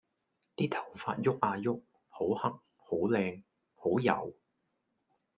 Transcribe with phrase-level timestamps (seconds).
[0.55, 1.69] 啲頭髮郁啊郁，
[2.09, 2.49] 好黑！
[2.75, 3.43] 好靚！
[3.75, 4.33] 好柔！